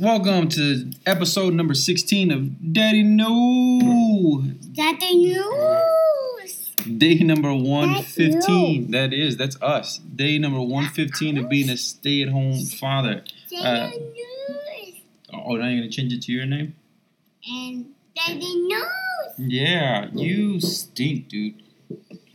[0.00, 4.44] Welcome to episode number 16 of Daddy No.
[4.72, 5.91] Daddy No.
[6.98, 8.90] Day number 115.
[8.90, 9.98] That is, that's us.
[9.98, 13.24] Day number 115 of being a stay at home father.
[13.56, 13.90] Uh.
[15.32, 16.74] Oh, now you're going to change it to your name?
[17.48, 17.86] And
[18.26, 18.84] the news.
[19.38, 21.62] Yeah, you stink, dude.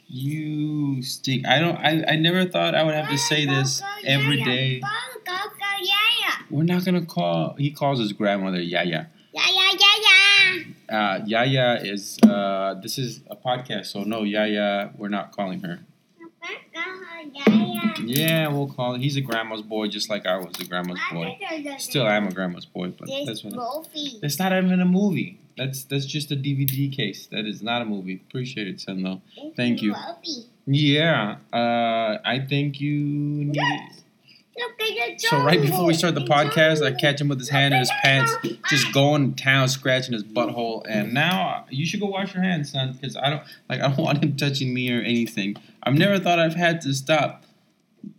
[0.07, 1.45] You stink.
[1.45, 4.81] I don't, I, I never thought I would have to say this every day.
[6.49, 9.09] We're not going to call, he calls his grandmother Yaya.
[9.33, 9.86] Yaya, yeah.
[10.89, 15.79] Uh, Yaya is, uh, this is a podcast, so no, Yaya, we're not calling her.
[18.03, 19.01] Yeah, we'll call it.
[19.01, 21.37] He's a grandma's boy, just like I was a grandma's boy.
[21.77, 23.53] Still I am a grandma's boy, but that's what.
[23.53, 24.19] movie.
[24.21, 25.39] That's not even a movie.
[25.57, 27.27] That's that's just a DVD case.
[27.27, 28.21] That is not a movie.
[28.29, 29.03] Appreciate it, son.
[29.03, 29.21] Though.
[29.55, 29.95] Thank you.
[30.65, 31.37] Yeah.
[31.51, 33.03] Uh, I think you.
[33.45, 34.01] Need Look at the
[35.17, 37.91] so right before we start the podcast, I catch him with his hand in his
[38.03, 38.33] pants,
[38.69, 40.83] just going to town, scratching his butthole.
[40.87, 43.81] And now you should go wash your hands, son, because I don't like.
[43.87, 45.55] I don't want him touching me or anything.
[45.83, 47.43] I've never thought I've had to stop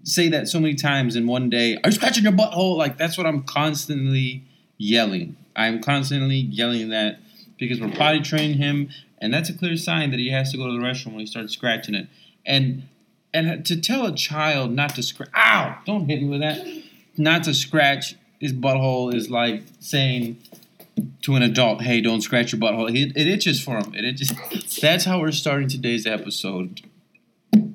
[0.02, 1.76] say that so many times in one day.
[1.76, 2.76] Are you scratching your butthole?
[2.76, 4.44] Like that's what I'm constantly
[4.76, 5.36] yelling.
[5.56, 7.20] I'm constantly yelling that
[7.58, 10.66] because we're potty training him, and that's a clear sign that he has to go
[10.66, 12.08] to the restroom when he starts scratching it.
[12.46, 12.88] And
[13.32, 15.78] and to tell a child not to scratch, ow!
[15.84, 16.66] Don't hit me with that.
[17.16, 20.38] Not to scratch his butthole is like saying
[21.22, 23.94] to an adult, "Hey, don't scratch your butthole." It, it itches for him.
[23.94, 24.32] It itches.
[24.80, 26.82] That's how we're starting today's episode.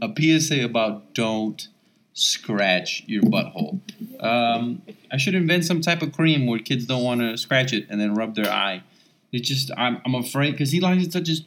[0.02, 1.68] A PSA about don't
[2.14, 3.80] scratch your butthole.
[4.20, 4.82] Um,
[5.12, 8.00] I should invent some type of cream where kids don't want to scratch it and
[8.00, 8.84] then rub their eye.
[9.32, 11.44] It just I'm, I'm afraid because he likes to touch his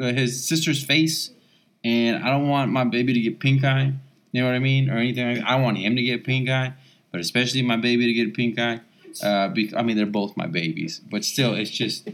[0.00, 1.30] uh, his sister's face,
[1.84, 3.92] and I don't want my baby to get pink eye.
[4.32, 5.42] You know what I mean, or anything.
[5.44, 6.72] I want him to get pink eye,
[7.12, 8.80] but especially my baby to get pink eye.
[9.22, 12.08] Uh, I mean, they're both my babies, but still, it's just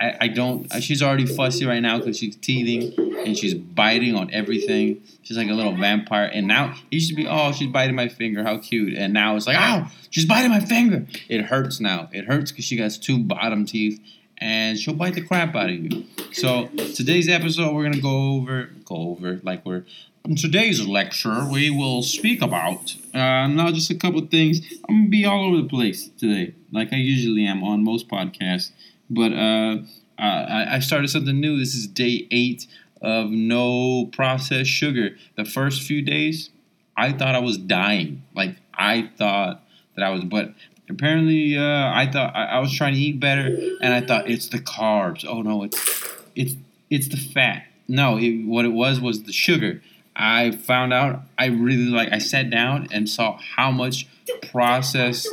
[0.00, 0.72] I, I don't.
[0.74, 2.94] uh, She's already fussy right now because she's teething
[3.26, 5.02] and she's biting on everything.
[5.22, 6.30] She's like a little vampire.
[6.32, 8.42] And now it used to be, oh, she's biting my finger.
[8.42, 8.94] How cute.
[8.94, 11.06] And now it's like, ow, she's biting my finger.
[11.28, 12.08] It hurts now.
[12.12, 14.00] It hurts because she has two bottom teeth
[14.44, 16.04] and she'll bite the crap out of you.
[16.32, 19.84] So today's episode, we're gonna go over, go over like we're.
[20.26, 24.60] In today's lecture, we will speak about uh, now just a couple things.
[24.88, 28.70] I'm gonna be all over the place today, like I usually am on most podcasts.
[29.08, 29.78] But uh,
[30.18, 31.58] I, I started something new.
[31.58, 32.66] This is day eight
[33.00, 35.16] of no processed sugar.
[35.36, 36.50] The first few days,
[36.96, 38.24] I thought I was dying.
[38.34, 39.63] Like I thought
[39.96, 40.54] that I was, but
[40.88, 44.48] apparently, uh, I thought I, I was trying to eat better, and I thought it's
[44.48, 45.24] the carbs.
[45.26, 46.54] Oh no, it's it's
[46.90, 47.66] it's the fat.
[47.88, 49.82] No, it, what it was was the sugar.
[50.16, 52.12] I found out I really like.
[52.12, 54.06] I sat down and saw how much
[54.50, 55.28] processed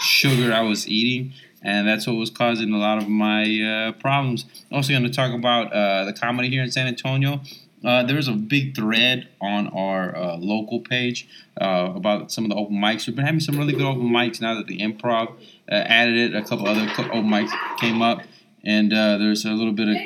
[0.00, 4.44] sugar I was eating, and that's what was causing a lot of my uh, problems.
[4.70, 7.40] Also, going to talk about uh, the comedy here in San Antonio.
[7.84, 11.28] Uh, there was a big thread on our uh, local page
[11.60, 13.06] uh, about some of the open mics.
[13.06, 15.32] We've been having some really good open mics now that the improv
[15.70, 16.34] uh, added it.
[16.34, 18.22] A couple other open mics came up,
[18.64, 19.96] and uh, there's a little bit of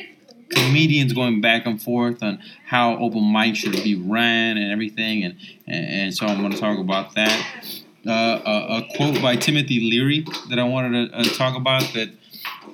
[0.50, 5.36] comedians going back and forth on how open mics should be ran and everything, and
[5.66, 7.86] and, so I'm going to talk about that.
[8.06, 12.10] A, a quote by Timothy Leary that I wanted to talk about that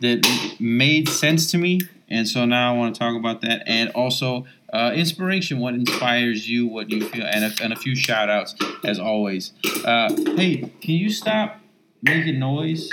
[0.00, 3.90] that made sense to me, and so now I want to talk about that, and
[3.90, 8.28] also uh, inspiration, what inspires you, what you feel, and a, and a few shout
[8.28, 8.54] outs
[8.84, 9.52] as always.
[9.84, 11.60] Uh, hey, can you stop
[12.02, 12.90] making noise,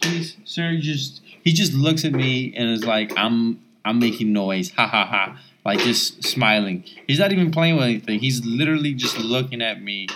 [0.00, 0.76] please, sir?
[0.78, 5.04] Just he just looks at me and is like, I'm I'm making noise, ha ha
[5.06, 6.84] ha, like just smiling.
[7.06, 8.20] He's not even playing with anything.
[8.20, 10.08] He's literally just looking at me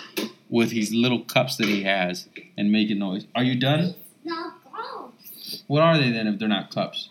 [0.48, 3.26] with his little cups that he has and making noise.
[3.34, 3.94] Are you done?
[5.66, 7.10] What are they then if they're not cups?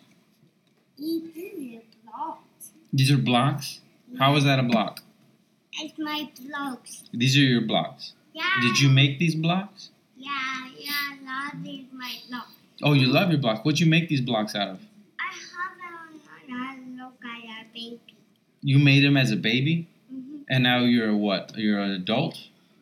[0.98, 2.72] Eat the blocks.
[2.92, 3.80] These are blocks.
[4.20, 5.00] How is that a block?
[5.74, 7.04] It's my blocks.
[7.14, 8.14] These are your blocks.
[8.34, 8.44] Yeah.
[8.62, 9.90] Did you make these blocks?
[10.18, 10.30] Yeah,
[10.78, 12.52] yeah, that is my blocks.
[12.84, 13.62] Oh, you love your blocks.
[13.64, 14.80] What'd you make these blocks out of?
[15.20, 15.78] I have
[16.50, 18.00] a, a look at a baby.
[18.62, 20.44] You made them as a baby, Mm-hmm.
[20.50, 21.54] and now you're what?
[21.58, 22.38] You're an adult.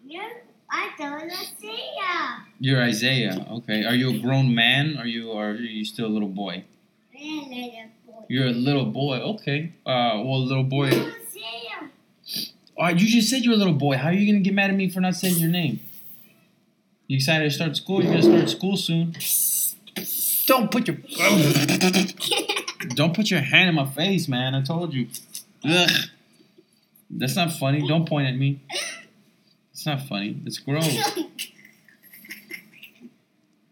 [0.06, 0.28] Yeah,
[0.70, 1.32] I don't
[1.62, 2.40] ya.
[2.60, 3.46] You're Isaiah.
[3.50, 3.86] Okay.
[3.86, 4.98] Are you a grown man?
[5.00, 6.66] Or you or are you still a little boy?
[7.14, 8.26] Yeah, little boy.
[8.28, 9.18] You're a little boy.
[9.20, 9.72] Okay.
[9.86, 10.90] Uh, well, little boy.
[12.80, 13.06] I don't see ya.
[13.06, 13.98] Oh, you just said you're a little boy.
[13.98, 15.80] How are you gonna get mad at me for not saying your name?
[17.08, 18.04] You excited to start school?
[18.04, 19.16] You're gonna start school soon.
[20.46, 20.98] Don't put your
[22.96, 24.56] don't put your hand in my face, man.
[24.56, 25.08] I told you.
[25.66, 25.90] Ugh.
[27.10, 27.88] That's not funny.
[27.88, 28.62] Don't point at me.
[29.72, 30.40] It's not funny.
[30.46, 30.88] It's gross.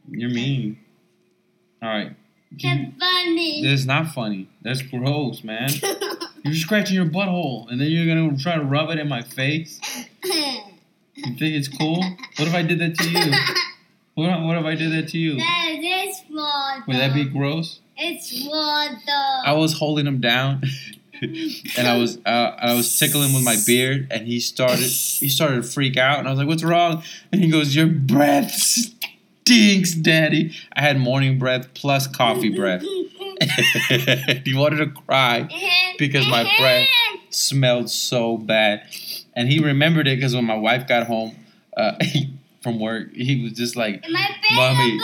[0.09, 0.79] You're mean.
[1.81, 2.15] All right.
[2.51, 3.63] That's funny.
[3.67, 4.49] That's not funny.
[4.61, 5.69] That's gross, man.
[6.43, 9.79] You're scratching your butthole, and then you're gonna try to rub it in my face.
[10.23, 12.03] You think it's cool?
[12.37, 13.31] What if I did that to you?
[14.15, 15.37] What, what if I did that to you?
[15.37, 16.83] That is water.
[16.87, 17.79] Would that be gross?
[17.97, 18.97] It's water.
[19.45, 20.63] I was holding him down,
[21.21, 25.57] and I was uh, I was tickling with my beard, and he started he started
[25.57, 29.93] to freak out, and I was like, "What's wrong?" And he goes, "Your breath stinks,
[29.93, 32.83] Daddy." I had morning breath plus coffee breath.
[34.45, 35.47] he wanted to cry,
[35.97, 36.87] because my breath
[37.29, 38.83] smelled so bad,
[39.35, 41.35] and he remembered it because when my wife got home
[41.77, 41.93] uh,
[42.61, 44.03] from work, he was just like,
[44.53, 44.99] Mommy.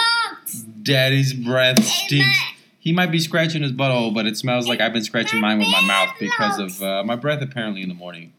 [0.84, 2.38] "Daddy's breath stinks."
[2.80, 5.70] He might be scratching his butthole, but it smells like I've been scratching mine with
[5.70, 8.34] my mouth because of uh, my breath apparently in the morning.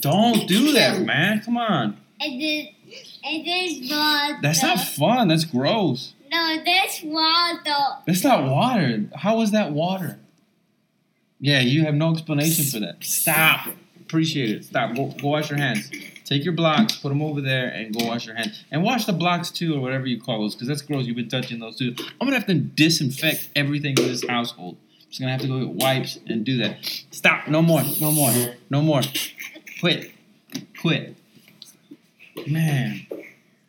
[0.00, 1.40] Don't do that, man.
[1.40, 1.96] Come on.
[2.20, 3.18] It is.
[3.22, 4.38] It is water.
[4.42, 5.28] That's not fun.
[5.28, 6.14] That's gross.
[6.36, 8.02] No, that's water.
[8.06, 9.04] That's not water.
[9.14, 10.18] How is that water?
[11.40, 13.02] Yeah, you have no explanation for that.
[13.02, 13.68] Stop.
[14.00, 14.64] Appreciate it.
[14.64, 14.94] Stop.
[14.94, 15.90] Go, go wash your hands.
[16.24, 18.64] Take your blocks, put them over there, and go wash your hands.
[18.70, 21.06] And wash the blocks too, or whatever you call those, because that's gross.
[21.06, 21.94] You've been touching those too.
[22.20, 24.76] I'm gonna have to disinfect everything in this household.
[25.00, 26.78] I'm just gonna have to go get wipes and do that.
[27.10, 27.48] Stop.
[27.48, 27.82] No more.
[28.00, 28.32] No more.
[28.68, 29.00] No more.
[29.80, 30.12] Quit.
[30.80, 31.16] Quit.
[32.46, 33.06] Man,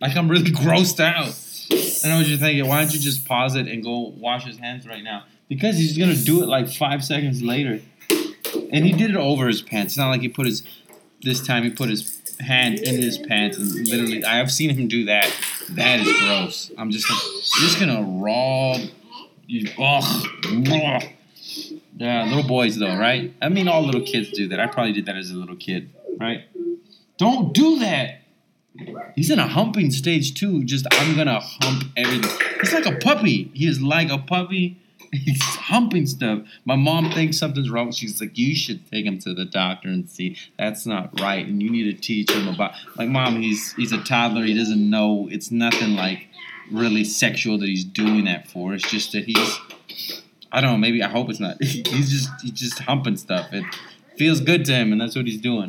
[0.01, 1.33] like I'm really grossed out.
[1.71, 2.67] I know what you're thinking.
[2.67, 5.23] Why don't you just pause it and go wash his hands right now?
[5.49, 7.81] Because he's gonna do it like five seconds later.
[8.71, 9.93] And he did it over his pants.
[9.93, 10.63] It's not like he put his
[11.21, 14.87] this time he put his hand in his pants and literally I have seen him
[14.87, 15.31] do that.
[15.71, 16.71] That is gross.
[16.77, 17.21] I'm just gonna,
[17.59, 18.77] just gonna raw
[19.47, 20.25] you ugh.
[21.97, 23.33] Yeah, little boys though, right?
[23.41, 24.59] I mean all little kids do that.
[24.59, 26.43] I probably did that as a little kid, right?
[27.17, 28.21] Don't do that.
[29.15, 30.63] He's in a humping stage too.
[30.63, 32.29] Just I'm gonna hump everything.
[32.61, 33.51] He's like a puppy.
[33.53, 34.79] He is like a puppy.
[35.11, 36.41] He's humping stuff.
[36.65, 37.91] My mom thinks something's wrong.
[37.91, 40.37] She's like, you should take him to the doctor and see.
[40.59, 42.73] That's not right, and you need to teach him about.
[42.97, 44.43] Like, mom, he's he's a toddler.
[44.43, 45.29] He doesn't know.
[45.31, 46.27] It's nothing like
[46.71, 48.73] really sexual that he's doing that for.
[48.73, 49.59] It's just that he's.
[50.51, 50.77] I don't know.
[50.77, 51.61] Maybe I hope it's not.
[51.63, 53.51] He's just he's just humping stuff.
[53.51, 53.65] It
[54.17, 55.67] feels good to him, and that's what he's doing.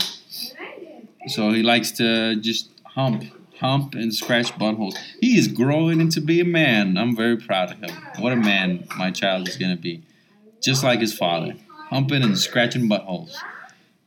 [1.26, 3.24] So he likes to just hump,
[3.60, 4.96] hump, and scratch buttholes.
[5.20, 6.98] He is growing into be a man.
[6.98, 7.96] I'm very proud of him.
[8.18, 10.02] What a man my child is gonna be,
[10.60, 11.54] just like his father,
[11.90, 13.36] humping and scratching buttholes.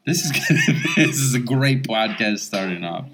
[0.06, 3.06] This is gonna, this is a great podcast starting off,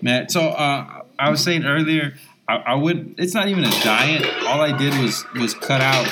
[0.00, 0.28] man.
[0.28, 2.14] So uh, I was saying earlier,
[2.48, 3.16] I, I would.
[3.18, 4.24] It's not even a diet.
[4.44, 6.06] All I did was was cut out.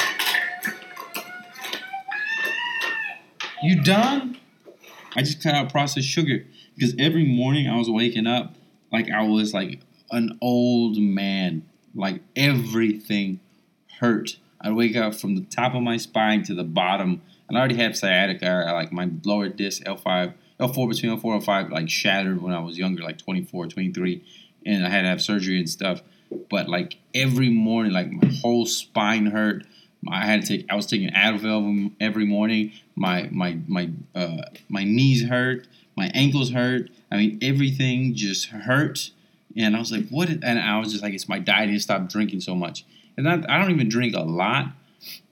[3.62, 4.38] You done?
[5.16, 6.44] I just cut out processed sugar
[6.74, 8.56] because every morning I was waking up
[8.94, 9.80] like I was like
[10.10, 11.66] an old man.
[11.96, 13.40] Like everything
[13.98, 14.36] hurt.
[14.60, 17.20] I'd wake up from the top of my spine to the bottom.
[17.48, 18.46] And I already had sciatica.
[18.46, 22.60] I, like my lower disc L5, L4 between L4 and L5 like shattered when I
[22.60, 24.22] was younger, like 24, 23,
[24.64, 26.00] and I had to have surgery and stuff.
[26.48, 29.66] But like every morning, like my whole spine hurt.
[30.10, 30.66] I had to take.
[30.70, 32.72] I was taking Advil every morning.
[32.94, 35.66] My my my uh, my knees hurt.
[35.96, 36.90] My ankles hurt.
[37.10, 39.10] I mean, everything just hurt.
[39.56, 40.28] And I was like, what?
[40.28, 41.62] And I was just like, it's my diet.
[41.62, 42.84] I need to stop drinking so much.
[43.16, 44.66] And I, I don't even drink a lot.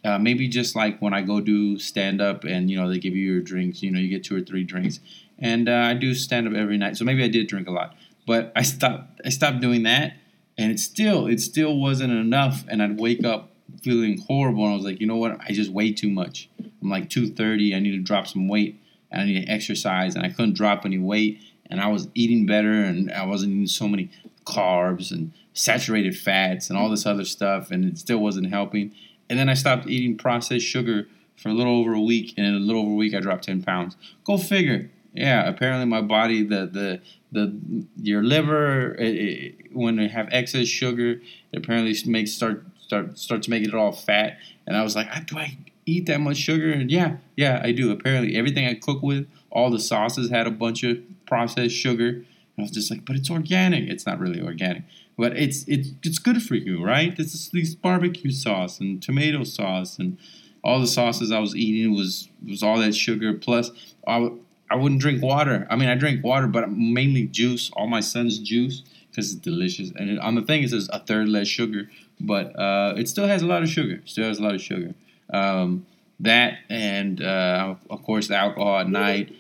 [0.05, 3.17] Uh, maybe just like when I go do stand up and you know they give
[3.17, 3.83] you your drinks.
[3.83, 5.01] You know, you get two or three drinks.
[5.39, 6.97] And uh, I do stand up every night.
[6.97, 7.97] So maybe I did drink a lot.
[8.27, 9.21] But I stopped.
[9.25, 10.15] I stopped doing that.
[10.59, 12.65] And it still, it still wasn't enough.
[12.69, 13.51] And I'd wake up
[13.83, 14.65] feeling horrible.
[14.65, 15.41] And I was like, you know what?
[15.41, 16.49] I just weigh too much.
[16.61, 17.75] I'm like 230.
[17.75, 18.81] I need to drop some weight.
[19.13, 20.15] I need to exercise.
[20.15, 21.41] And I couldn't drop any weight.
[21.73, 22.71] And I was eating better.
[22.71, 24.11] And I wasn't eating so many
[24.45, 27.71] carbs and saturated fats and all this other stuff.
[27.71, 28.93] And it still wasn't helping.
[29.31, 32.35] And then I stopped eating processed sugar for a little over a week.
[32.37, 33.97] And in a little over a week, I dropped 10 pounds.
[34.25, 34.91] Go figure.
[35.15, 37.01] Yeah, apparently my body, the the
[37.33, 41.21] the your liver, it, it, when they have excess sugar,
[41.53, 44.39] it apparently makes start start starts making it all fat.
[44.67, 46.71] And I was like, do I eat that much sugar?
[46.71, 47.91] And yeah, yeah, I do.
[47.91, 50.99] Apparently, everything I cook with, all the sauces had a bunch of
[51.33, 52.09] processed sugar.
[52.09, 53.89] And I was just like, but it's organic.
[53.89, 54.83] It's not really organic,
[55.17, 57.17] but it's it's it's good for you, right?
[57.17, 60.19] This is this barbecue sauce and tomato sauce and
[60.63, 63.33] all the sauces I was eating was was all that sugar.
[63.33, 63.71] Plus,
[64.07, 64.31] I,
[64.71, 65.67] I wouldn't drink water.
[65.71, 67.71] I mean, I drink water, but mainly juice.
[67.77, 69.91] All my son's juice because it's delicious.
[69.97, 71.89] And it, on the thing it says a third less sugar,
[72.21, 74.03] but uh, it still has a lot of sugar.
[74.05, 74.95] Still has a lot of sugar.
[75.33, 75.87] Um,
[76.21, 79.35] that and uh, of course the alcohol at night,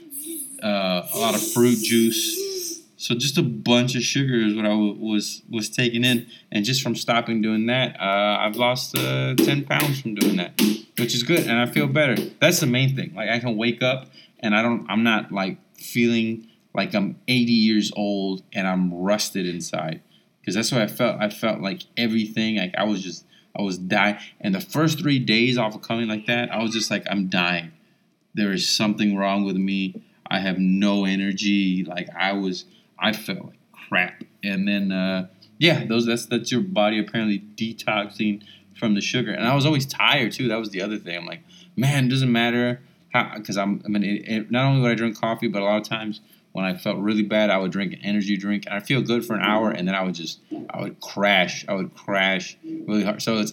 [0.63, 2.81] uh, a lot of fruit juice.
[2.97, 6.65] So just a bunch of sugar is what I w- was was taking in, and
[6.65, 10.61] just from stopping doing that, uh, I've lost uh, ten pounds from doing that,
[10.99, 12.15] which is good, and I feel better.
[12.41, 13.13] That's the main thing.
[13.15, 14.07] Like I can wake up
[14.43, 19.47] and I don't, I'm not like feeling like I'm 80 years old and I'm rusted
[19.47, 20.03] inside,
[20.41, 21.21] because that's what I felt.
[21.21, 23.25] I felt like everything, like I was just,
[23.57, 24.19] I was dying.
[24.41, 27.29] And the first three days off of coming like that, I was just like, I'm
[27.29, 27.73] dying.
[28.35, 30.03] There is something wrong with me.
[30.33, 31.85] I have no energy.
[31.85, 32.65] Like I was,
[32.99, 33.59] I felt like
[33.89, 34.25] crap.
[34.43, 38.43] And then, uh, yeah, those that's that's your body apparently detoxing
[38.75, 39.33] from the sugar.
[39.33, 40.49] And I was always tired too.
[40.49, 41.17] That was the other thing.
[41.17, 41.43] I'm like,
[41.77, 42.81] man, it doesn't matter
[43.13, 43.83] how because I'm.
[43.85, 46.21] I mean, it, it, not only would I drink coffee, but a lot of times
[46.53, 49.25] when I felt really bad, I would drink an energy drink, and I feel good
[49.25, 51.65] for an hour, and then I would just, I would crash.
[51.69, 53.23] I would crash really hard.
[53.23, 53.53] So it's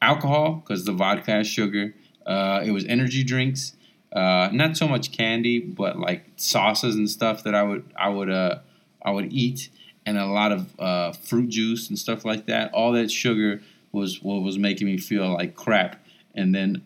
[0.00, 1.94] alcohol because the vodka has sugar.
[2.24, 3.74] Uh, it was energy drinks.
[4.14, 8.30] Uh, not so much candy, but like sauces and stuff that I would I would
[8.30, 8.58] uh
[9.04, 9.70] I would eat,
[10.06, 12.72] and a lot of uh, fruit juice and stuff like that.
[12.72, 13.60] All that sugar
[13.92, 16.04] was what was making me feel like crap,
[16.34, 16.82] and then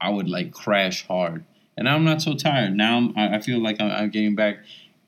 [0.00, 1.44] I would like crash hard.
[1.76, 2.74] And I'm not so tired.
[2.74, 4.58] Now I'm, I feel like I'm, I'm getting back.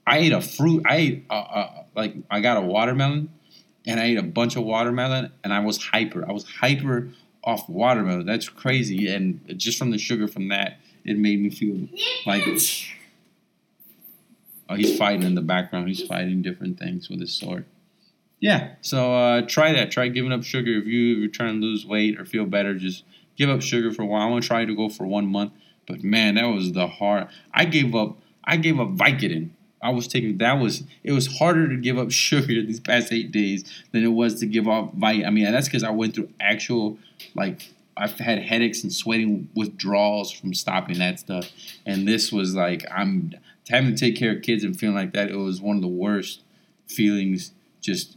[0.06, 0.84] I ate a fruit.
[0.88, 3.30] I ate uh, uh, like I got a watermelon,
[3.86, 6.28] and I ate a bunch of watermelon, and I was hyper.
[6.28, 7.10] I was hyper
[7.44, 8.26] off watermelon.
[8.26, 9.08] That's crazy.
[9.08, 11.88] And just from the sugar from that, it made me feel
[12.26, 12.46] like.
[14.68, 15.88] Oh, he's fighting in the background.
[15.88, 17.64] He's fighting different things with his sword.
[18.38, 19.90] Yeah, so uh, try that.
[19.90, 22.74] Try giving up sugar if, you, if you're trying to lose weight or feel better.
[22.74, 23.04] Just
[23.36, 24.22] give up sugar for a while.
[24.22, 25.52] I'm gonna try to go for one month,
[25.86, 27.28] but man, that was the hard.
[27.52, 28.16] I gave up.
[28.44, 29.50] I gave up Vicodin.
[29.82, 33.30] I was taking that was it was harder to give up sugar these past eight
[33.30, 35.26] days than it was to give up Vit.
[35.26, 36.98] I mean, that's because I went through actual
[37.34, 37.68] like
[38.00, 41.50] I've had headaches and sweating withdrawals from stopping that stuff,
[41.84, 43.34] and this was like I'm
[43.68, 45.30] having to take care of kids and feeling like that.
[45.30, 46.42] It was one of the worst
[46.86, 47.52] feelings.
[47.80, 48.16] Just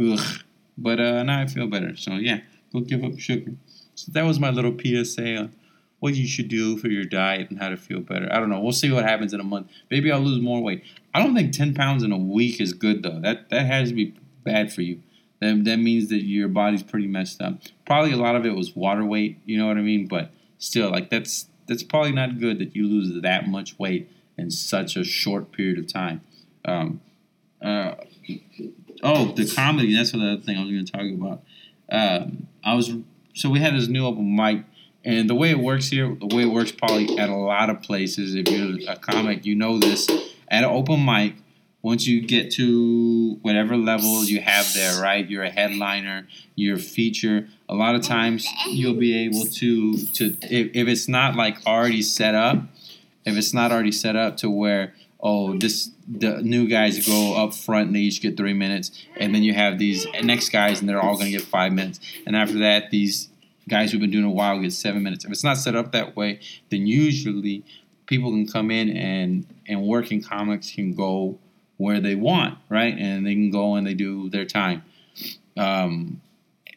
[0.00, 0.42] ugh.
[0.76, 1.96] But uh, now I feel better.
[1.96, 2.40] So yeah,
[2.72, 3.52] go give up sugar.
[3.94, 5.54] So that was my little PSA on
[6.00, 8.28] what you should do for your diet and how to feel better.
[8.30, 8.60] I don't know.
[8.60, 9.68] We'll see what happens in a month.
[9.90, 10.82] Maybe I'll lose more weight.
[11.14, 13.20] I don't think 10 pounds in a week is good though.
[13.20, 14.14] That that has to be
[14.44, 15.00] bad for you.
[15.44, 17.58] That, that means that your body's pretty messed up.
[17.86, 20.06] Probably a lot of it was water weight, you know what I mean?
[20.06, 24.50] But still, like that's that's probably not good that you lose that much weight in
[24.50, 26.20] such a short period of time.
[26.64, 27.00] Um,
[27.62, 27.94] uh,
[29.02, 29.94] oh, the comedy.
[29.94, 31.42] That's another thing I was going to talk about.
[31.90, 32.92] Um, I was
[33.34, 34.64] so we had this new open mic,
[35.04, 37.82] and the way it works here, the way it works probably at a lot of
[37.82, 38.34] places.
[38.34, 40.08] If you're a comic, you know this.
[40.48, 41.34] At an open mic,
[41.84, 45.28] once you get to whatever level you have there, right?
[45.28, 47.46] You're a headliner, you're a feature.
[47.68, 52.00] A lot of times you'll be able to to if, if it's not like already
[52.00, 52.56] set up,
[53.26, 57.52] if it's not already set up to where oh this the new guys go up
[57.52, 60.88] front and they each get three minutes, and then you have these next guys and
[60.88, 63.28] they're all to get five minutes, and after that these
[63.68, 65.26] guys who've been doing a while get seven minutes.
[65.26, 67.62] If it's not set up that way, then usually
[68.06, 71.38] people can come in and and working comics can go
[71.76, 72.94] where they want, right?
[72.96, 74.84] And they can go and they do their time.
[75.56, 76.20] Um,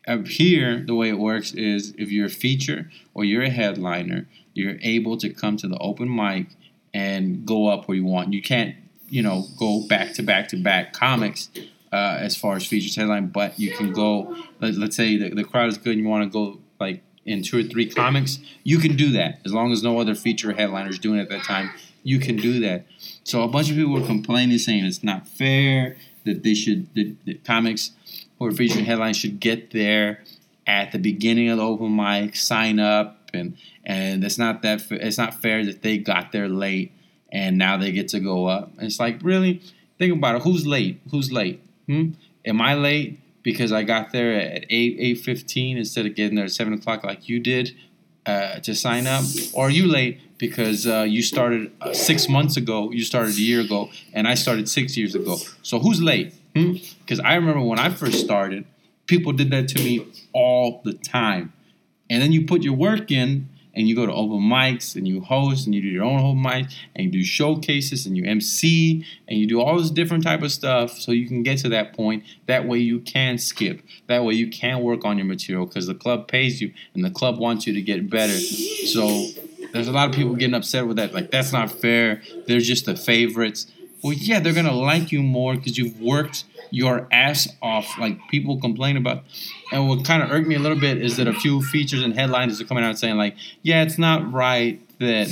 [0.08, 4.28] up here, the way it works is if you're a feature or you're a headliner,
[4.54, 6.48] you're able to come to the open mic
[6.94, 8.34] and go up where you want.
[8.34, 8.76] You can't,
[9.10, 11.50] you know, go back to back to back comics
[11.92, 14.36] uh, as far as features headline, but you can go.
[14.60, 17.44] Let, let's say the, the crowd is good and you want to go like in
[17.44, 20.98] two or three comics, you can do that as long as no other feature headliners
[20.98, 21.70] doing it at that time.
[22.08, 22.86] You can do that.
[23.26, 27.44] So a bunch of people were complaining, saying it's not fair that they should that,
[27.44, 27.92] comics
[28.40, 30.24] or feature headlines should get there
[30.66, 35.18] at the beginning of the open mic, sign up, and and it's not that it's
[35.18, 36.94] not fair that they got there late
[37.30, 38.72] and now they get to go up.
[38.78, 39.62] And It's like really
[39.98, 40.44] think about it.
[40.44, 41.02] Who's late?
[41.12, 41.62] Who's late?
[41.88, 42.12] Hmm?
[42.46, 46.46] Am I late because I got there at eight eight fifteen instead of getting there
[46.46, 47.76] at seven o'clock like you did
[48.28, 52.58] uh, to sign up, or are you late because uh, you started uh, six months
[52.58, 52.92] ago?
[52.92, 55.38] You started a year ago, and I started six years ago.
[55.64, 56.34] So who's late?
[56.54, 58.66] Because I remember when I first started,
[59.06, 61.54] people did that to me all the time,
[62.10, 65.22] and then you put your work in and you go to open mics and you
[65.22, 69.06] host and you do your own open mics and you do showcases and you MC
[69.28, 71.96] and you do all this different type of stuff so you can get to that
[71.96, 72.24] point.
[72.48, 73.82] That way you can skip.
[74.08, 77.12] That way you can work on your material because the club pays you and the
[77.12, 78.38] club wants you to get better.
[78.38, 79.28] So
[79.74, 81.14] there's a lot of people getting upset with that.
[81.14, 82.24] Like that's not fair.
[82.48, 83.68] They're just the favorites.
[84.04, 87.98] Well, yeah, they're gonna like you more because you've worked your ass off.
[87.98, 89.24] Like people complain about,
[89.72, 92.14] and what kind of irked me a little bit is that a few features and
[92.14, 95.30] headlines are coming out saying like, yeah, it's not right that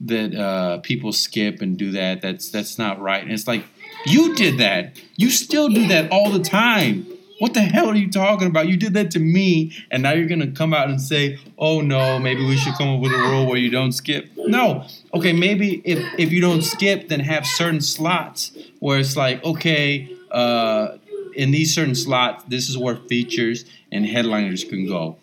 [0.00, 2.22] that uh, people skip and do that.
[2.22, 3.22] That's that's not right.
[3.22, 3.64] And it's like
[4.06, 5.00] you did that.
[5.16, 7.06] You still do that all the time.
[7.38, 8.68] What the hell are you talking about?
[8.68, 12.18] You did that to me, and now you're gonna come out and say, "Oh no,
[12.18, 15.80] maybe we should come up with a rule where you don't skip." No, okay, maybe
[15.84, 20.96] if if you don't skip, then have certain slots where it's like, okay, uh,
[21.34, 25.16] in these certain slots, this is where features and headliners can go.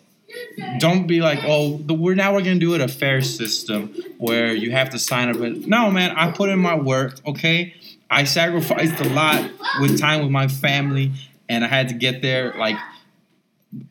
[0.78, 4.54] Don't be like, oh, the, we're now we're gonna do it a fair system where
[4.54, 5.36] you have to sign up.
[5.40, 7.20] And, no, man, I put in my work.
[7.26, 7.74] Okay,
[8.10, 11.12] I sacrificed a lot with time with my family,
[11.48, 12.54] and I had to get there.
[12.56, 12.76] Like,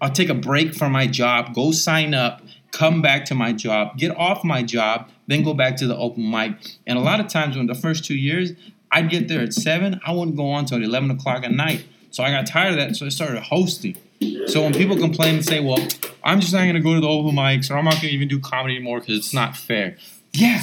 [0.02, 3.98] I'll take a break from my job, go sign up, come back to my job,
[3.98, 6.78] get off my job, then go back to the open mic.
[6.86, 8.52] And a lot of times, when the first two years,
[8.92, 11.86] I'd get there at seven, I wouldn't go on until eleven o'clock at night.
[12.12, 13.98] So I got tired of that, so I started hosting.
[14.48, 15.86] So when people complain and say, "Well,
[16.24, 18.12] I'm just not going to go to the open mics, or I'm not going to
[18.12, 19.98] even do comedy anymore because it's not fair,"
[20.32, 20.62] yeah,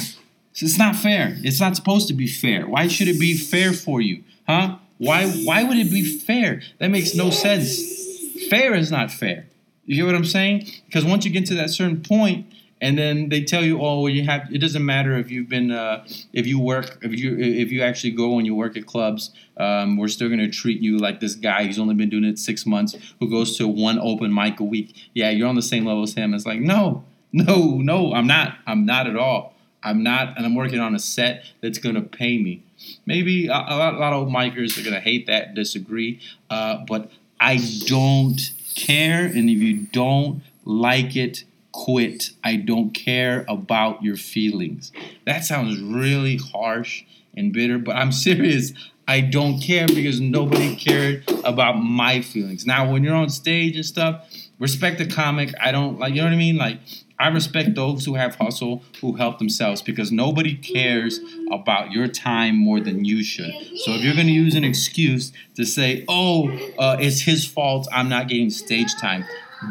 [0.55, 1.37] it's not fair.
[1.43, 2.67] It's not supposed to be fair.
[2.67, 4.77] Why should it be fair for you, huh?
[5.03, 6.61] Why why would it be fair?
[6.79, 8.47] That makes no sense.
[8.49, 9.47] Fair is not fair.
[9.85, 10.67] You get what I'm saying?
[10.85, 12.47] Because once you get to that certain point,
[12.83, 14.47] and then they tell you, oh, well, you have.
[14.51, 18.11] It doesn't matter if you've been, uh, if you work, if you if you actually
[18.11, 19.31] go and you work at clubs.
[19.55, 22.65] Um, we're still gonna treat you like this guy who's only been doing it six
[22.65, 24.95] months, who goes to one open mic a week.
[25.13, 26.33] Yeah, you're on the same level as him.
[26.33, 28.57] It's like, no, no, no, I'm not.
[28.67, 29.53] I'm not at all.
[29.81, 32.63] I'm not, and I'm working on a set that's gonna pay me.
[33.05, 37.11] Maybe a, a lot, a lot of micers are gonna hate that, disagree, uh, but
[37.39, 38.39] I don't
[38.75, 39.25] care.
[39.25, 42.29] And if you don't like it, quit.
[42.43, 44.91] I don't care about your feelings.
[45.25, 47.03] That sounds really harsh
[47.35, 48.71] and bitter, but I'm serious.
[49.05, 52.65] I don't care because nobody cared about my feelings.
[52.65, 54.25] Now, when you're on stage and stuff,
[54.59, 55.53] respect the comic.
[55.61, 56.55] I don't like, you know what I mean?
[56.55, 56.79] Like,
[57.23, 62.57] I respect those who have hustle, who help themselves, because nobody cares about your time
[62.57, 63.53] more than you should.
[63.77, 67.87] So if you're going to use an excuse to say, "Oh, uh, it's his fault,
[67.93, 69.23] I'm not getting stage time,"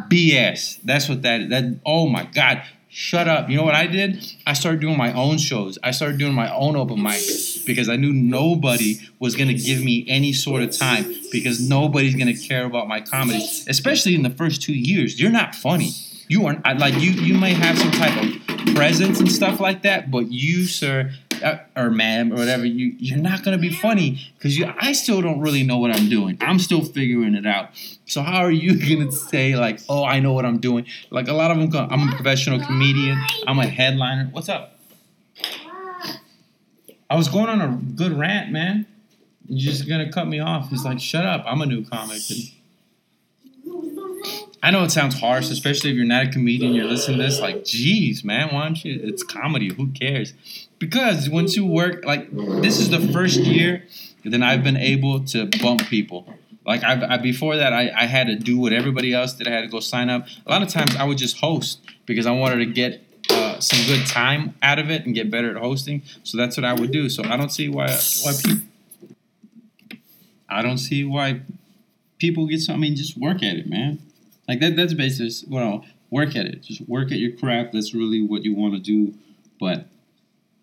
[0.09, 0.79] BS.
[0.83, 1.65] That's what that that.
[1.85, 2.62] Oh my God.
[2.95, 3.49] Shut up.
[3.49, 4.23] You know what I did?
[4.47, 5.79] I started doing my own shows.
[5.83, 9.83] I started doing my own open mics because I knew nobody was going to give
[9.83, 14.23] me any sort of time because nobody's going to care about my comedy, especially in
[14.23, 15.19] the first two years.
[15.19, 15.93] You're not funny.
[16.29, 17.11] You are like you.
[17.11, 21.59] You may have some type of presence and stuff like that, but you, sir, uh,
[21.77, 24.73] or ma'am, or whatever, you you're not gonna be funny because you.
[24.81, 26.39] I still don't really know what I'm doing.
[26.41, 27.71] I'm still figuring it out.
[28.07, 30.87] So how are you gonna say like, oh, I know what I'm doing?
[31.11, 33.19] Like a lot of them go, I'm a professional comedian.
[33.47, 34.29] I'm a headliner.
[34.33, 34.79] What's up?
[37.11, 38.87] I was going on a good rant, man.
[39.47, 40.71] You're just gonna cut me off.
[40.71, 41.45] He's like, shut up.
[41.47, 42.23] I'm a new comic.
[42.31, 42.52] And
[44.62, 46.72] I know it sounds harsh, especially if you're not a comedian.
[46.72, 49.01] You're listening to this, like, geez, man, why don't you?
[49.03, 49.75] It's comedy.
[49.75, 50.35] Who cares?
[50.79, 52.31] Because once you work, like,
[52.62, 53.85] this is the first year
[54.25, 56.33] that I've been able to bump people.
[56.64, 59.48] Like, I, I before that, I, I had to do what everybody else did.
[59.48, 60.29] I had to go sign up.
[60.46, 63.85] A lot of times, I would just host because I wanted to get uh, some
[63.87, 66.03] good time out of it and get better at hosting.
[66.22, 67.09] So that's what I would do.
[67.09, 67.88] So I don't see why
[68.22, 68.66] why people.
[70.48, 71.40] I don't see why
[72.18, 72.77] people get some.
[72.77, 73.98] I mean, just work at it, man.
[74.53, 74.77] Like that.
[74.77, 76.62] That's basically well, work at it.
[76.62, 77.73] Just work at your craft.
[77.73, 79.15] That's really what you want to do.
[79.59, 79.87] But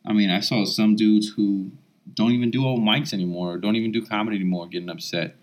[0.06, 1.71] I mean, I saw some dudes who
[2.13, 5.36] don't even do old mics anymore, or don't even do comedy anymore, getting upset.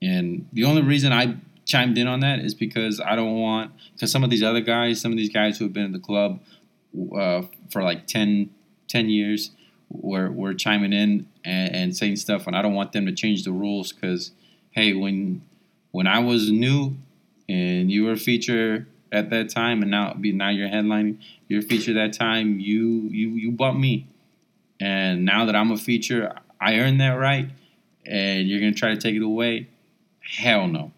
[0.00, 4.12] And the only reason I chimed in on that is because I don't want because
[4.12, 6.38] some of these other guys, some of these guys who have been in the club
[7.18, 8.48] uh, for like 10,
[8.86, 9.50] 10 years,
[9.90, 13.42] were were chiming in and, and saying stuff, and I don't want them to change
[13.42, 14.30] the rules because
[14.70, 15.42] hey, when
[15.90, 16.96] when I was new
[17.52, 21.60] and you were a feature at that time, and now be now you're headlining, you're
[21.60, 24.08] feature that time, you you you bumped me,
[24.80, 27.50] and now that I'm a feature, I earned that right,
[28.06, 29.68] and you're gonna try to take it away.
[30.20, 30.92] Hell no.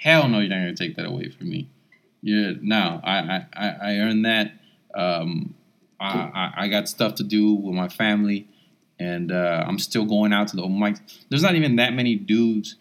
[0.00, 1.70] Hell no, you're not gonna take that away from me.
[2.22, 4.52] Yeah, no, I I, I earned that.
[4.94, 5.54] Um,
[6.00, 8.48] I, I, I got stuff to do with my family,
[8.98, 11.00] and uh, I'm still going out to the open mics.
[11.28, 12.74] There's not even that many dudes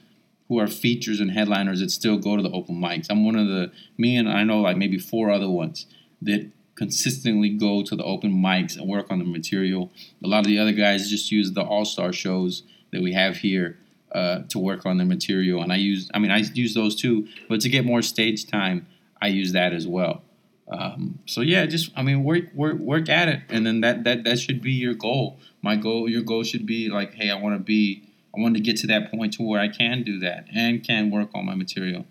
[0.51, 3.07] who are features and headliners that still go to the open mics.
[3.09, 5.85] I'm one of the me and I know like maybe four other ones
[6.21, 9.93] that consistently go to the open mics and work on the material.
[10.21, 13.37] A lot of the other guys just use the all star shows that we have
[13.37, 13.77] here
[14.11, 17.29] uh, to work on the material, and I use I mean I use those too,
[17.47, 18.87] but to get more stage time,
[19.21, 20.21] I use that as well.
[20.67, 24.25] Um, so yeah, just I mean work work work at it, and then that that
[24.25, 25.39] that should be your goal.
[25.61, 28.03] My goal, your goal should be like, hey, I want to be,
[28.35, 31.11] I want to get to that point to where I can do that and can
[31.11, 32.05] work on my material.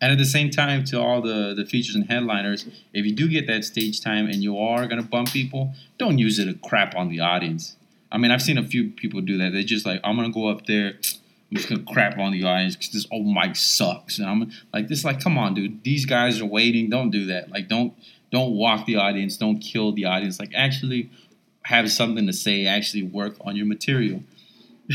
[0.00, 3.28] And at the same time, to all the, the features and headliners, if you do
[3.28, 6.96] get that stage time and you are gonna bump people, don't use it to crap
[6.96, 7.76] on the audience.
[8.10, 9.52] I mean, I've seen a few people do that.
[9.52, 10.94] They're just like, I'm gonna go up there,
[11.52, 14.18] I'm just gonna crap on the audience because this old mic sucks.
[14.18, 15.84] And I'm like, this, like, come on, dude.
[15.84, 16.90] These guys are waiting.
[16.90, 17.50] Don't do that.
[17.50, 17.94] Like, don't
[18.32, 19.36] don't walk the audience.
[19.36, 20.40] Don't kill the audience.
[20.40, 21.10] Like, actually
[21.64, 22.66] have something to say.
[22.66, 24.24] Actually work on your material.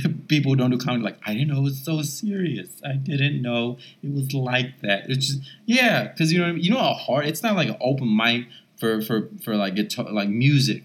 [0.27, 2.69] people don't do comedy like I didn't know it was so serious.
[2.85, 5.09] I didn't know it was like that.
[5.09, 8.15] It's just yeah, because you know you know how hard it's not like an open
[8.15, 8.47] mic
[8.79, 10.83] for for for like guitar like music,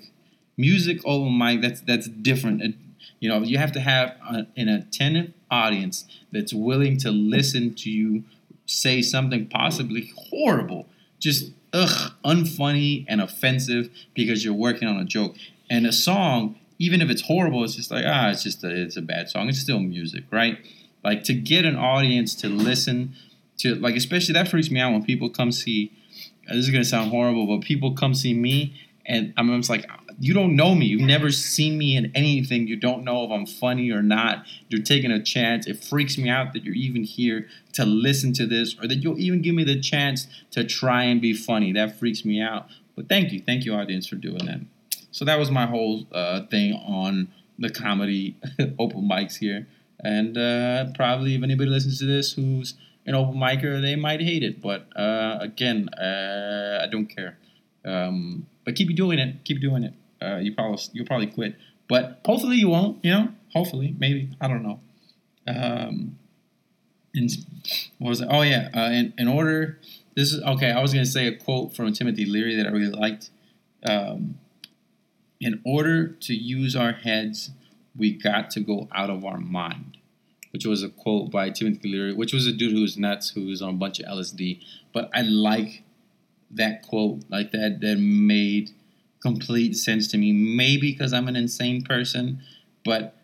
[0.56, 2.62] music open mic that's that's different.
[2.62, 2.74] It,
[3.20, 7.90] you know you have to have a, an attentive audience that's willing to listen to
[7.90, 8.24] you
[8.66, 10.86] say something possibly horrible,
[11.18, 15.36] just ugh unfunny and offensive because you're working on a joke.
[15.70, 18.96] And a song even if it's horrible, it's just like ah, it's just a, it's
[18.96, 19.48] a bad song.
[19.48, 20.58] It's still music, right?
[21.04, 23.14] Like to get an audience to listen
[23.58, 25.92] to like especially that freaks me out when people come see.
[26.48, 28.74] This is gonna sound horrible, but people come see me
[29.06, 30.86] and I'm just like, you don't know me.
[30.86, 32.66] You've never seen me in anything.
[32.66, 34.44] You don't know if I'm funny or not.
[34.68, 35.66] You're taking a chance.
[35.66, 39.18] It freaks me out that you're even here to listen to this or that you'll
[39.18, 41.72] even give me the chance to try and be funny.
[41.72, 42.66] That freaks me out.
[42.96, 43.40] But thank you.
[43.40, 44.60] Thank you, audience, for doing that.
[45.12, 48.36] So that was my whole uh, thing on the comedy
[48.78, 49.68] open mics here.
[50.00, 52.74] And uh, probably if anybody listens to this who's
[53.06, 54.60] an open micer, they might hate it.
[54.60, 57.38] But uh, again, uh, I don't care.
[57.84, 59.44] Um, but keep doing it.
[59.44, 59.94] Keep doing it.
[60.20, 61.56] Uh, you probably you'll probably quit.
[61.88, 63.04] But hopefully you won't.
[63.04, 64.80] You know, hopefully, maybe I don't know.
[65.46, 66.18] Um,
[67.98, 68.28] what was it?
[68.30, 68.70] Oh yeah.
[68.74, 69.78] Uh, in in order,
[70.16, 70.70] this is okay.
[70.70, 73.30] I was gonna say a quote from Timothy Leary that I really liked.
[73.84, 74.38] Um,
[75.42, 77.50] in order to use our heads,
[77.96, 79.98] we got to go out of our mind.
[80.52, 83.46] Which was a quote by Timothy Leary, which was a dude who was nuts, who
[83.46, 84.62] was on a bunch of LSD.
[84.92, 85.82] But I like
[86.50, 88.70] that quote, like that, that made
[89.22, 90.32] complete sense to me.
[90.32, 92.42] Maybe because I'm an insane person,
[92.84, 93.16] but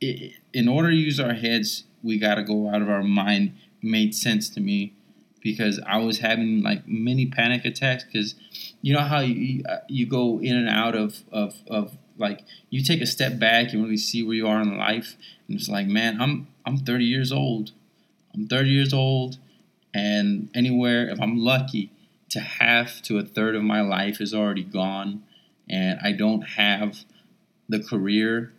[0.00, 3.52] it, in order to use our heads, we got to go out of our mind.
[3.82, 4.94] Made sense to me
[5.42, 8.34] because I was having like many panic attacks because
[8.82, 12.82] you know how you uh, you go in and out of, of of like you
[12.82, 15.16] take a step back and really see where you are in life
[15.48, 17.72] and it's like man I'm I'm 30 years old.
[18.34, 19.38] I'm 30 years old
[19.92, 21.90] and anywhere if I'm lucky
[22.30, 25.24] to half to a third of my life is already gone
[25.68, 26.98] and I don't have
[27.68, 28.52] the career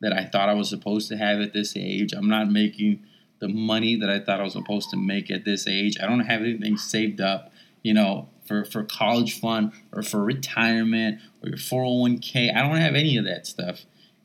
[0.00, 2.12] that I thought I was supposed to have at this age.
[2.12, 3.02] I'm not making
[3.38, 5.98] the money that I thought I was supposed to make at this age.
[6.00, 11.20] I don't have anything saved up, you know, for, for college fund or for retirement
[11.42, 12.54] or your 401k.
[12.54, 13.84] I don't have any of that stuff.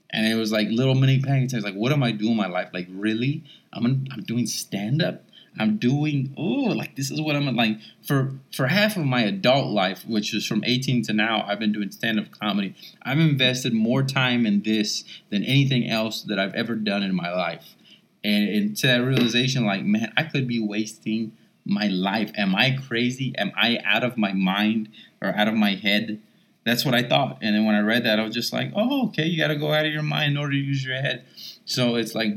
[0.09, 1.63] And it was like little mini panic attacks.
[1.63, 2.69] Like, what am I doing in my life?
[2.73, 3.43] Like, really?
[3.71, 5.23] I'm I'm doing stand up.
[5.59, 9.71] I'm doing oh, like this is what I'm like for for half of my adult
[9.71, 11.45] life, which is from 18 to now.
[11.47, 12.75] I've been doing stand up comedy.
[13.03, 17.31] I've invested more time in this than anything else that I've ever done in my
[17.31, 17.75] life
[18.23, 21.33] and, and to that realization, like, man, I could be wasting
[21.65, 22.31] my life.
[22.35, 23.33] Am I crazy?
[23.37, 24.89] Am I out of my mind
[25.21, 26.21] or out of my head?
[26.65, 27.39] That's what I thought.
[27.41, 29.55] And then when I read that, I was just like, oh, okay, you got to
[29.55, 31.25] go out of your mind in order to use your head.
[31.65, 32.33] So it's like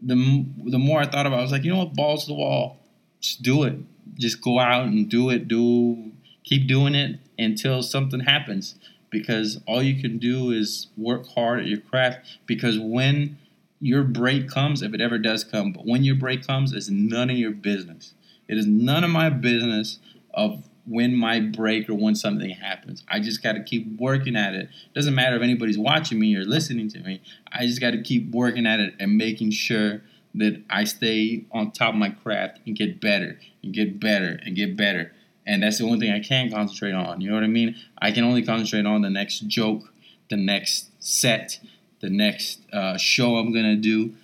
[0.00, 2.28] the the more I thought about, it, I was like, you know what, balls to
[2.28, 2.78] the wall,
[3.20, 3.78] just do it.
[4.14, 5.48] Just go out and do it.
[5.48, 6.12] Do
[6.44, 8.76] keep doing it until something happens.
[9.10, 12.38] Because all you can do is work hard at your craft.
[12.46, 13.38] Because when
[13.80, 17.30] your break comes, if it ever does come, but when your break comes, it's none
[17.30, 18.14] of your business.
[18.48, 19.98] It is none of my business
[20.32, 23.04] of when my break or when something happens.
[23.08, 24.68] I just got to keep working at it.
[24.94, 27.20] Doesn't matter if anybody's watching me or listening to me.
[27.52, 30.02] I just got to keep working at it and making sure
[30.34, 34.54] that I stay on top of my craft and get better and get better and
[34.54, 35.12] get better.
[35.46, 37.20] And that's the only thing I can concentrate on.
[37.20, 37.76] You know what I mean?
[38.00, 39.92] I can only concentrate on the next joke,
[40.28, 41.58] the next set,
[42.00, 44.14] the next uh, show I'm gonna do.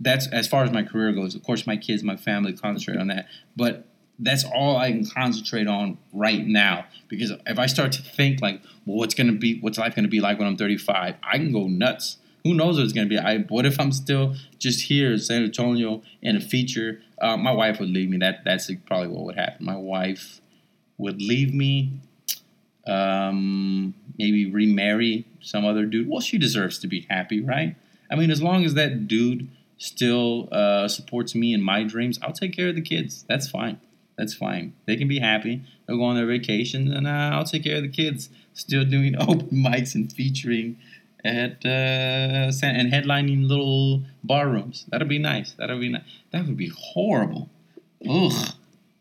[0.00, 1.34] That's as far as my career goes.
[1.34, 3.86] Of course, my kids, my family concentrate on that, but
[4.18, 6.86] that's all I can concentrate on right now.
[7.08, 10.20] Because if I start to think like, well, what's gonna be, what's life gonna be
[10.20, 11.16] like when I'm 35?
[11.22, 12.18] I can go nuts.
[12.44, 13.18] Who knows what it's gonna be?
[13.18, 17.00] I what if I'm still just here in San Antonio in a feature?
[17.20, 18.18] Uh, my wife would leave me.
[18.18, 19.64] That that's probably what would happen.
[19.64, 20.40] My wife
[20.98, 21.92] would leave me
[22.86, 26.08] um, maybe remarry some other dude.
[26.08, 27.76] Well, she deserves to be happy, right?
[28.10, 32.32] I mean, as long as that dude still uh, supports me in my dreams, I'll
[32.32, 33.24] take care of the kids.
[33.28, 33.80] That's fine.
[34.16, 34.74] That's fine.
[34.86, 35.62] They can be happy.
[35.86, 38.28] They'll go on their vacation, and uh, I'll take care of the kids.
[38.54, 40.78] Still doing open mics and featuring
[41.24, 44.84] at uh, and headlining little bar rooms.
[44.88, 45.52] That'll be nice.
[45.52, 46.02] That'll be nice.
[46.30, 47.48] That would be horrible.
[48.08, 48.54] Ugh.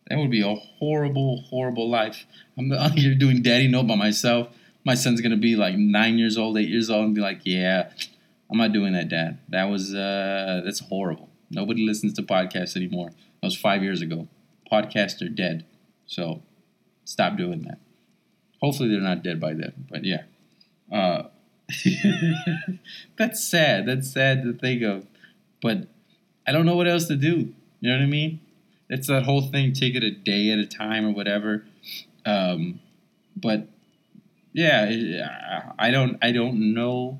[0.07, 2.25] That would be a horrible, horrible life.
[2.57, 4.49] I'm out here doing daddy no by myself.
[4.85, 7.89] My son's gonna be like nine years old, eight years old, and be like, "Yeah,
[8.51, 9.39] I'm not doing that, Dad.
[9.49, 11.29] That was uh, that's horrible.
[11.49, 13.09] Nobody listens to podcasts anymore.
[13.41, 14.27] That was five years ago.
[14.71, 15.65] Podcasts are dead.
[16.05, 16.41] So
[17.05, 17.79] stop doing that.
[18.61, 19.87] Hopefully they're not dead by then.
[19.89, 20.23] But yeah,
[20.91, 21.29] uh,
[23.17, 23.85] that's sad.
[23.87, 25.07] That's sad to think of.
[25.61, 25.87] But
[26.45, 27.53] I don't know what else to do.
[27.79, 28.39] You know what I mean?
[28.89, 29.73] It's that whole thing.
[29.73, 31.65] Take it a day at a time or whatever.
[32.25, 32.79] Um,
[33.35, 33.67] but
[34.53, 36.17] yeah, I don't.
[36.21, 37.19] I don't know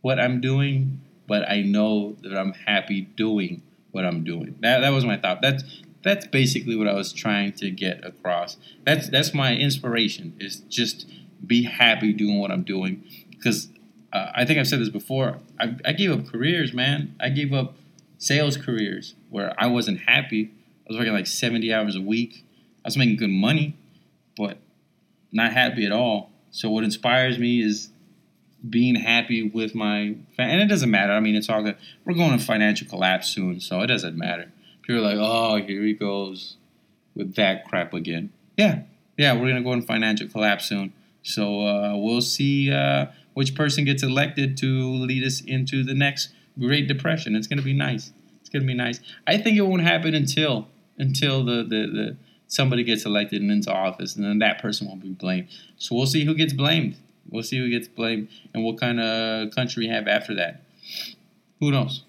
[0.00, 4.56] what I'm doing, but I know that I'm happy doing what I'm doing.
[4.60, 5.42] That that was my thought.
[5.42, 5.62] That's
[6.02, 8.56] that's basically what I was trying to get across.
[8.84, 11.06] That's that's my inspiration is just
[11.46, 13.68] be happy doing what I'm doing because
[14.12, 15.38] uh, I think I've said this before.
[15.58, 17.14] I, I gave up careers, man.
[17.20, 17.74] I gave up
[18.18, 20.52] sales careers where I wasn't happy.
[20.90, 22.44] Was working like 70 hours a week.
[22.84, 23.76] I was making good money,
[24.36, 24.58] but
[25.30, 26.32] not happy at all.
[26.50, 27.90] So what inspires me is
[28.68, 30.52] being happy with my family.
[30.54, 31.12] and it doesn't matter.
[31.12, 31.76] I mean, it's all good.
[32.04, 34.50] We're going to financial collapse soon, so it doesn't matter.
[34.82, 36.56] People are like, "Oh, here he goes
[37.14, 38.82] with that crap again." Yeah,
[39.16, 40.92] yeah, we're gonna go in financial collapse soon.
[41.22, 46.30] So uh, we'll see uh, which person gets elected to lead us into the next
[46.58, 47.36] Great Depression.
[47.36, 48.12] It's gonna be nice.
[48.40, 48.98] It's gonna be nice.
[49.26, 50.66] I think it won't happen until
[51.00, 55.00] until the the, the somebody gets elected and into office, and then that person won't
[55.00, 55.48] be blamed.
[55.78, 56.96] So we'll see who gets blamed.
[57.28, 60.62] We'll see who gets blamed and what kind of country we have after that.
[61.60, 62.02] Who knows?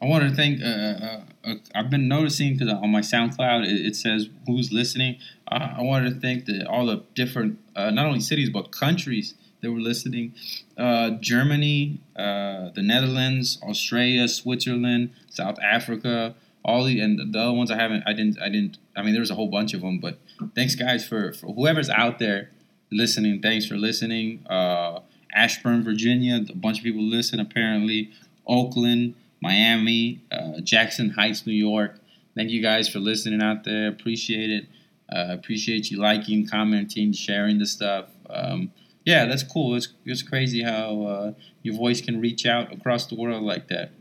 [0.00, 0.62] I want to thank.
[0.62, 5.18] Uh, uh, uh, I've been noticing because on my SoundCloud it, it says who's listening.
[5.50, 9.72] I wanted to thank the, all the different, uh, not only cities but countries that
[9.72, 10.34] were listening.
[10.76, 17.76] Uh, Germany, the Netherlands, Australia, Switzerland, South Africa, all the and the other ones I
[17.76, 18.04] haven't.
[18.06, 18.40] I didn't.
[18.40, 18.78] I didn't.
[18.96, 19.98] I mean, there was a whole bunch of them.
[20.00, 20.18] But
[20.54, 22.50] thanks, guys, for, for whoever's out there
[22.90, 23.40] listening.
[23.40, 24.46] Thanks for listening.
[24.48, 25.00] Uh,
[25.34, 28.10] Ashburn, Virginia, a bunch of people listen apparently.
[28.46, 32.00] Oakland, Miami, uh, Jackson Heights, New York.
[32.34, 33.88] Thank you guys for listening out there.
[33.88, 34.66] Appreciate it.
[35.10, 38.06] Uh, appreciate you liking, commenting, sharing the stuff.
[38.28, 38.72] Um,
[39.04, 39.74] yeah, that's cool.
[39.74, 43.92] It's, it's crazy how uh, your voice can reach out across the world like that.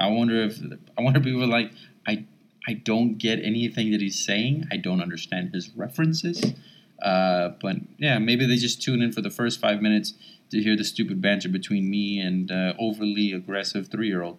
[0.00, 0.58] I wonder if
[0.96, 1.72] I wonder if people like
[2.06, 2.24] I
[2.66, 4.66] I don't get anything that he's saying.
[4.72, 6.42] I don't understand his references.
[7.00, 10.14] Uh, but yeah, maybe they just tune in for the first five minutes
[10.50, 14.38] to hear the stupid banter between me and uh, overly aggressive three year old.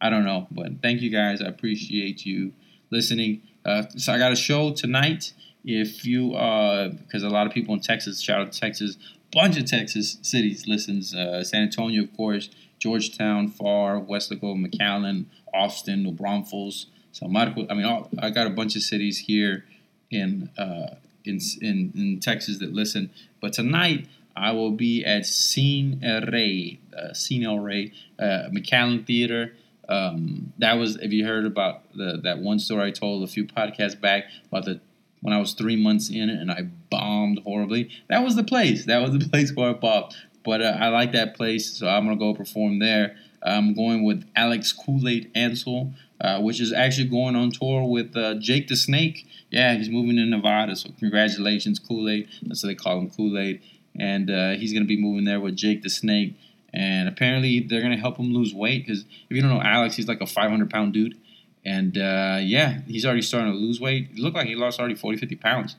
[0.00, 1.40] I don't know, but thank you guys.
[1.40, 2.52] I appreciate you
[2.90, 3.42] listening.
[3.64, 5.32] Uh, so I got a show tonight.
[5.64, 8.96] If you, because uh, a lot of people in Texas, shout out to Texas,
[9.32, 11.14] bunch of Texas cities listens.
[11.14, 12.50] Uh, San Antonio, of course,
[12.82, 17.66] Georgetown, Pharr, Weslaco, McAllen, Austin, New Braunfels, San Marcos.
[17.70, 19.64] I mean, all, I got a bunch of cities here
[20.10, 23.10] in uh, in, in, in Texas that listen.
[23.40, 29.54] But tonight I will be at Cine Rey, uh, Cine Rey, uh, McAllen Theater.
[29.88, 33.46] Um, that was, if you heard about the that one story I told a few
[33.46, 34.80] podcasts back about the
[35.20, 37.90] when I was three months in it and I bombed horribly.
[38.08, 38.86] That was the place.
[38.86, 40.16] That was the place where I bombed.
[40.44, 43.16] But uh, I like that place, so I'm gonna go perform there.
[43.42, 48.16] I'm going with Alex Kool Aid Ansel, uh, which is actually going on tour with
[48.16, 49.26] uh, Jake the Snake.
[49.50, 52.28] Yeah, he's moving to Nevada, so congratulations, Kool Aid.
[52.42, 53.60] That's what they call him, Kool Aid.
[53.98, 56.38] And uh, he's to be moving there with Jake the Snake.
[56.72, 60.08] And apparently, they're to help him lose weight because if you don't know Alex, he's
[60.08, 61.18] like a 500 pound dude.
[61.64, 64.08] And uh, yeah, he's already starting to lose weight.
[64.12, 65.76] It looked like he lost already 40, 50 pounds.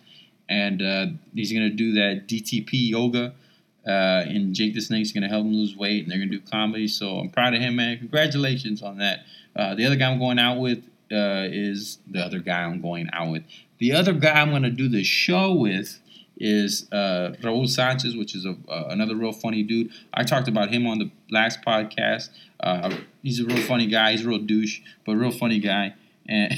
[0.48, 3.34] And uh, he's going to do that DDP yoga.
[3.86, 6.38] Uh, and Jake the Snake's going to help him lose weight, and they're going to
[6.38, 6.88] do comedy.
[6.88, 7.98] So I'm proud of him, man.
[7.98, 9.20] Congratulations on that.
[9.56, 10.80] Uh, the other guy I'm going out with
[11.12, 13.44] uh, is the other guy I'm going out with.
[13.80, 16.00] The other guy I'm going to do the show with
[16.38, 19.92] is uh, Raul Sanchez, which is a, uh, another real funny dude.
[20.14, 22.30] I talked about him on the last podcast.
[22.60, 24.12] Uh, he's a real funny guy.
[24.12, 25.94] He's a real douche, but real funny guy.
[26.28, 26.54] And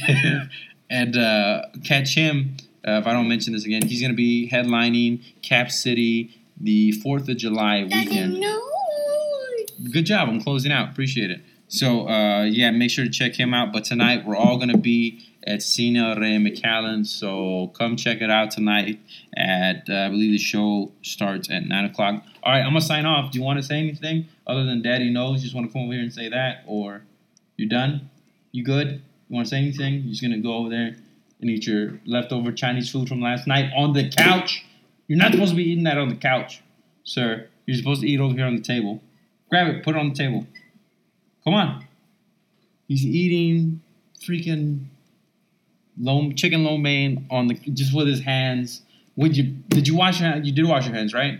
[0.89, 3.81] and uh, catch him if I don't mention this again.
[3.81, 8.43] He's going to be headlining Cap City the Fourth of July weekend.
[9.91, 10.29] Good job.
[10.29, 10.89] I'm closing out.
[10.89, 11.41] Appreciate it.
[11.67, 13.73] So uh, yeah, make sure to check him out.
[13.73, 17.05] But tonight we're all gonna be at Cine Rey McAllen.
[17.05, 18.99] So come check it out tonight.
[19.35, 22.23] At uh, I believe the show starts at nine o'clock.
[22.43, 23.31] All right, I'm gonna sign off.
[23.31, 25.39] Do you want to say anything other than Daddy knows?
[25.39, 27.03] You just want to come over here and say that, or
[27.57, 28.09] you're done?
[28.51, 29.01] You good?
[29.27, 29.95] You want to say anything?
[29.95, 30.95] You're just gonna go over there
[31.41, 34.65] and eat your leftover Chinese food from last night on the couch.
[35.07, 36.61] You're not supposed to be eating that on the couch,
[37.03, 37.47] sir.
[37.65, 39.01] You're supposed to eat over here on the table.
[39.49, 40.45] Grab it, put it on the table.
[41.43, 41.85] Come on.
[42.87, 43.81] He's eating
[44.19, 44.85] freaking
[45.99, 48.81] lo chicken lo mein on the just with his hands.
[49.15, 50.47] Would you did you wash your hands?
[50.47, 51.39] You did wash your hands, right?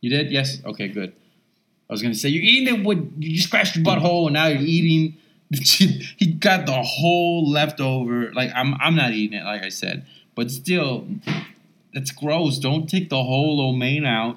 [0.00, 0.30] You did?
[0.30, 0.58] Yes?
[0.64, 1.12] Okay, good.
[1.88, 4.60] I was gonna say you're eating it with you scratched your butthole and now you're
[4.60, 5.16] eating
[5.50, 10.06] he got the whole leftover like I'm I'm not eating it like I said.
[10.34, 11.06] But still
[11.94, 12.58] that's gross.
[12.58, 14.36] Don't take the whole lo mein out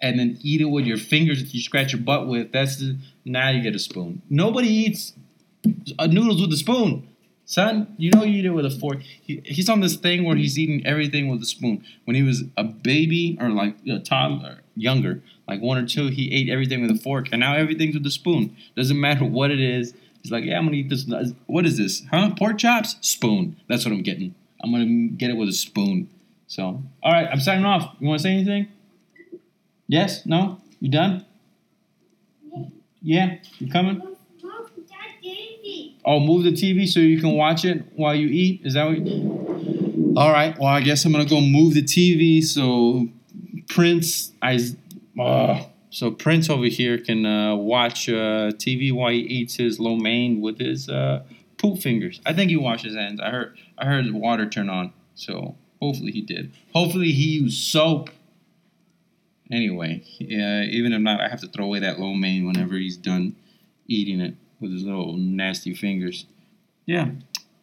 [0.00, 2.52] and then eat it with your fingers that you scratch your butt with.
[2.52, 4.22] That's the, now you get a spoon.
[4.30, 5.12] Nobody eats
[5.98, 7.08] noodles with a spoon.
[7.44, 9.00] Son, you know you eat it with a fork.
[9.00, 11.82] He, he's on this thing where he's eating everything with a spoon.
[12.04, 16.32] When he was a baby or like a toddler, younger, like one or two, he
[16.32, 18.54] ate everything with a fork, and now everything's with a spoon.
[18.76, 19.94] Doesn't matter what it is.
[20.22, 21.06] He's like, yeah, I'm gonna eat this.
[21.46, 22.02] What is this?
[22.10, 22.34] Huh?
[22.38, 22.96] Pork chops?
[23.00, 23.56] Spoon.
[23.66, 24.34] That's what I'm getting.
[24.62, 26.10] I'm gonna get it with a spoon.
[26.48, 27.94] So, all right, I'm signing off.
[28.00, 28.68] You want to say anything?
[29.86, 30.24] Yes?
[30.24, 30.60] No?
[30.80, 31.26] You done?
[33.02, 33.36] Yeah?
[33.58, 34.02] You coming?
[36.06, 38.62] Oh, move the TV so you can watch it while you eat.
[38.64, 39.06] Is that what?
[39.06, 40.14] You...
[40.16, 40.58] All right.
[40.58, 43.08] Well, I guess I'm gonna go move the TV so
[43.68, 44.58] Prince, I,
[45.20, 49.96] uh, so Prince over here can uh, watch uh, TV while he eats his lo
[49.96, 51.24] mein with his uh,
[51.58, 52.22] poop fingers.
[52.24, 53.20] I think he washed his hands.
[53.20, 53.58] I heard.
[53.76, 54.94] I heard water turn on.
[55.14, 56.52] So hopefully he did.
[56.72, 58.10] Hopefully he used soap.
[59.50, 62.96] Anyway, yeah, even if not, I have to throw away that lo mein whenever he's
[62.96, 63.34] done
[63.86, 66.26] eating it with his little nasty fingers.
[66.84, 67.10] Yeah,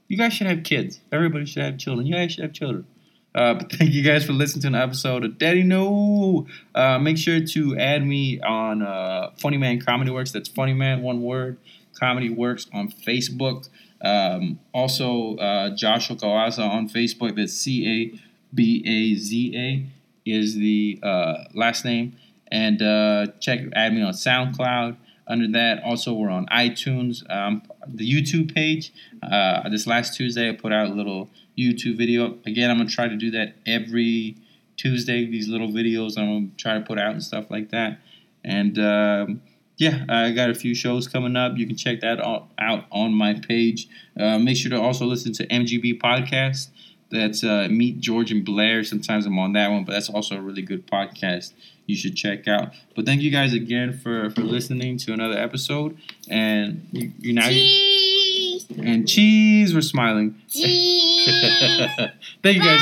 [0.07, 0.99] you guys should have kids.
[1.11, 2.07] Everybody should have children.
[2.07, 2.87] You guys should have children.
[3.35, 6.47] Uh, but thank you guys for listening to an episode of Daddy No.
[6.73, 10.31] Uh, make sure to add me on uh, Funny Man Comedy Works.
[10.31, 11.57] That's Funny Man, one word.
[11.99, 13.69] Comedy Works on Facebook.
[14.05, 17.35] Um, also, uh, Joshua Cabaza on Facebook.
[17.35, 18.19] That's C A
[18.53, 19.85] B A Z A
[20.25, 22.15] is the uh, last name.
[22.51, 24.97] And uh, check, add me on SoundCloud.
[25.27, 28.93] Under that, also we're on iTunes, um, the YouTube page.
[29.23, 32.37] Uh, this last Tuesday, I put out a little YouTube video.
[32.45, 34.35] Again, I'm gonna try to do that every
[34.77, 35.25] Tuesday.
[35.25, 37.99] These little videos I'm gonna try to put out and stuff like that.
[38.43, 39.41] And um,
[39.77, 41.57] yeah, I got a few shows coming up.
[41.57, 43.87] You can check that out out on my page.
[44.19, 46.69] Uh, make sure to also listen to MGB podcast.
[47.11, 48.83] That's uh, Meet George and Blair.
[48.83, 51.53] Sometimes I'm on that one, but that's also a really good podcast
[51.85, 52.73] you should check out.
[52.95, 55.97] But thank you guys again for, for listening to another episode.
[56.29, 58.65] And you, you now Cheese.
[58.77, 60.41] and cheese, we're smiling.
[60.49, 61.25] Cheese.
[62.43, 62.81] thank you guys.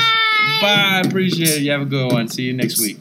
[0.60, 1.02] Bye.
[1.02, 1.02] Bye.
[1.04, 1.62] Appreciate it.
[1.62, 2.28] You have a good one.
[2.28, 2.98] See you next week.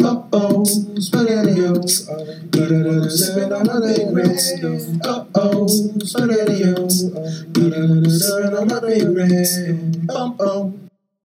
[0.00, 0.64] Uh oh,
[1.00, 2.04] spaghettios.
[3.10, 4.38] Spin on a big red.
[5.02, 7.08] Uh oh, spaghettios.
[8.20, 10.10] Spin on a big red.
[10.10, 10.87] Uh oh.